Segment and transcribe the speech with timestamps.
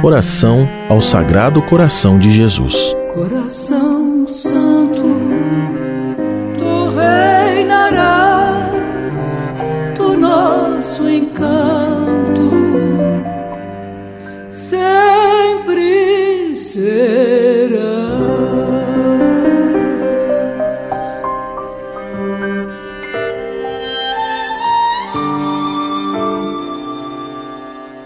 [0.00, 2.94] Oração ao Sagrado Coração de Jesus.
[3.12, 5.02] Coração Santo,
[6.56, 8.70] tu reinarás,
[9.96, 12.52] tu nosso encanto,
[14.48, 14.87] sempre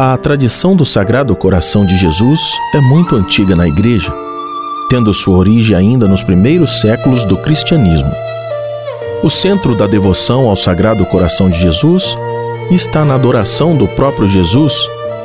[0.00, 2.40] A tradição do Sagrado Coração de Jesus
[2.72, 4.14] é muito antiga na Igreja,
[4.88, 8.12] tendo sua origem ainda nos primeiros séculos do cristianismo.
[9.24, 12.16] O centro da devoção ao Sagrado Coração de Jesus
[12.70, 14.72] está na adoração do próprio Jesus,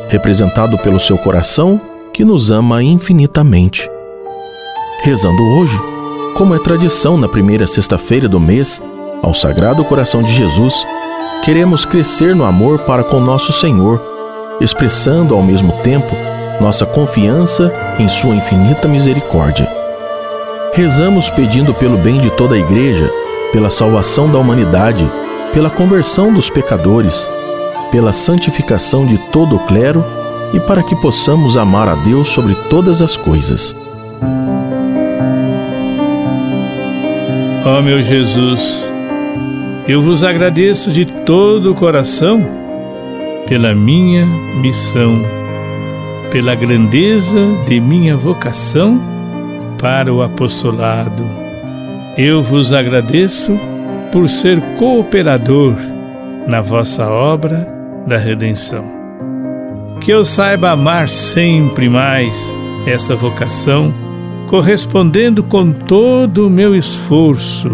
[0.10, 1.80] representado pelo seu coração
[2.12, 3.88] que nos ama infinitamente.
[5.04, 5.80] Rezando hoje,
[6.36, 8.82] como é tradição na primeira sexta-feira do mês,
[9.22, 10.84] ao Sagrado Coração de Jesus,
[11.44, 14.13] queremos crescer no amor para com nosso Senhor
[14.60, 16.16] expressando ao mesmo tempo
[16.62, 19.68] nossa confiança em Sua infinita misericórdia.
[20.74, 23.10] Rezamos pedindo pelo bem de toda a Igreja,
[23.52, 25.08] pela salvação da humanidade,
[25.54, 27.28] pela conversão dos pecadores,
[27.92, 30.04] pela santificação de todo o clero
[30.54, 33.76] e para que possamos amar a Deus sobre todas as coisas.
[37.66, 38.86] Ó oh, meu Jesus,
[39.88, 42.63] eu vos agradeço de todo o coração
[43.48, 44.26] pela minha
[44.62, 45.22] missão,
[46.32, 49.00] pela grandeza de minha vocação
[49.80, 51.24] para o apostolado.
[52.18, 53.52] Eu vos agradeço
[54.12, 55.76] por ser cooperador
[56.48, 57.68] na vossa obra
[58.08, 58.86] da redenção.
[60.00, 62.54] Que eu saiba amar sempre mais
[62.86, 63.94] essa vocação,
[64.48, 67.70] correspondendo com todo o meu esforço,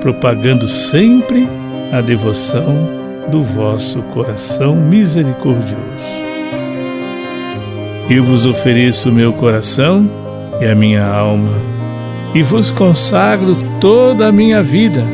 [0.00, 1.48] propagando sempre
[1.92, 2.97] a devoção
[3.30, 5.78] do vosso coração misericordioso.
[8.10, 10.10] Eu vos ofereço o meu coração
[10.60, 11.52] e a minha alma,
[12.34, 15.04] e vos consagro toda a minha vida.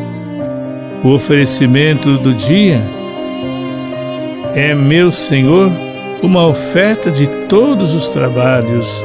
[1.02, 2.80] O oferecimento do dia
[4.54, 5.70] é, meu Senhor,
[6.22, 9.04] uma oferta de todos os trabalhos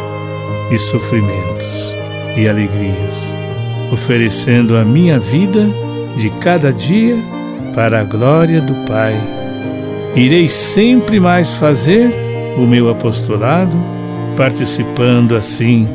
[0.71, 1.95] e sofrimentos
[2.37, 3.35] e alegrias,
[3.91, 5.67] oferecendo a minha vida
[6.15, 7.17] de cada dia
[7.73, 9.15] para a glória do Pai.
[10.15, 12.11] Irei sempre mais fazer
[12.57, 13.75] o meu apostolado,
[14.35, 15.87] participando assim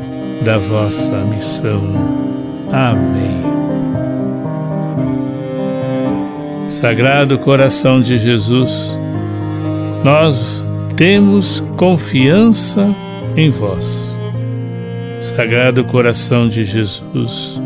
[0.43, 1.81] da vossa missão.
[2.71, 3.43] Amém.
[6.67, 8.99] Sagrado coração de Jesus,
[10.03, 10.65] nós
[10.95, 12.93] temos confiança
[13.37, 14.15] em vós.
[15.21, 17.61] Sagrado coração de Jesus,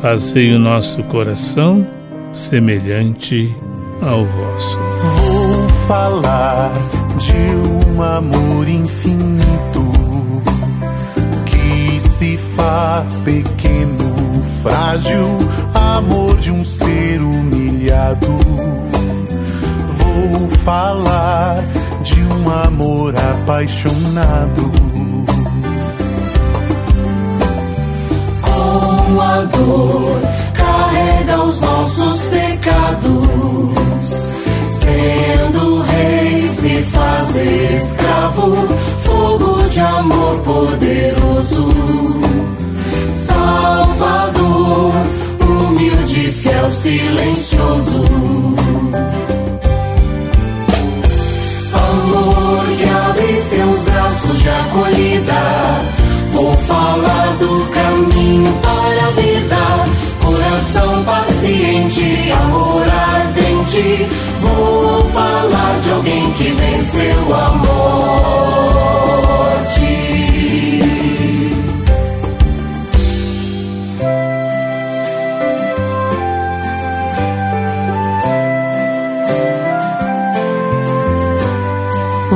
[0.00, 1.86] fazei o nosso coração
[2.34, 3.54] semelhante
[4.02, 4.78] ao vosso.
[4.78, 6.72] Vou falar
[7.18, 9.92] de um amor infinito
[11.46, 15.38] que se faz pequeno, frágil,
[15.72, 18.26] amor de um ser humilhado.
[19.98, 21.62] Vou falar
[22.02, 24.72] de um amor apaixonado.
[28.42, 30.20] Com a dor
[37.36, 38.68] escravo,
[39.02, 41.68] fogo de amor poderoso.
[43.10, 44.92] Salvador,
[45.40, 48.04] humilde, fiel, silencioso.
[51.72, 55.42] Amor que abre seus braços de acolhida.
[56.32, 58.52] Vou falar do caminho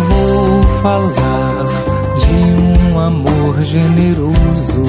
[0.00, 1.66] Vou falar
[2.16, 4.86] de um amor generoso.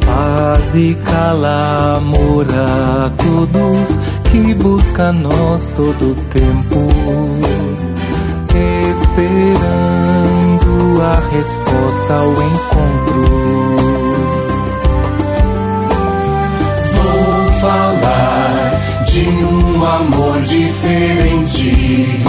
[0.00, 3.96] Faz e cala amor a todos
[4.30, 6.88] que busca nós todo tempo,
[8.90, 13.22] esperando a resposta ao encontro.
[16.92, 22.24] Vou falar de um amor diferente,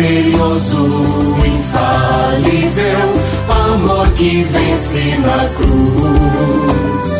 [0.00, 0.86] misterioso,
[1.46, 3.14] infalível,
[3.48, 7.12] amor que vence na cruz.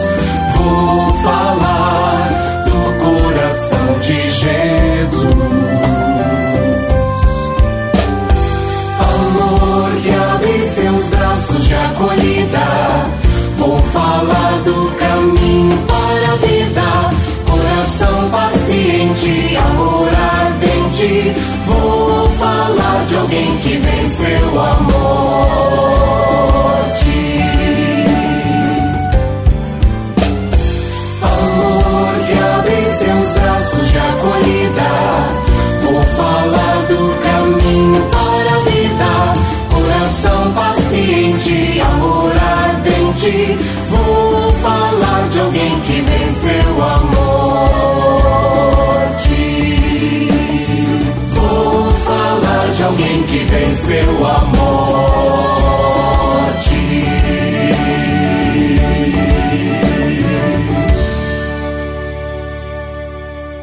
[0.56, 5.24] Vou falar do coração de Jesus.
[8.98, 12.66] Amor que abre seus braços de acolhida.
[13.58, 17.10] Vou falar do caminho para a vida.
[17.46, 21.59] Coração paciente, amor ardente
[23.20, 26.10] alguém que venceu a morte.
[31.22, 34.90] Amor que abre seus braços de acolhida.
[35.82, 39.12] Vou falar do caminho para a vida.
[39.72, 43.58] Coração paciente, amor ardente.
[43.90, 47.19] Vou falar de alguém que venceu o amor.
[53.00, 54.69] alguém que venceu o amor.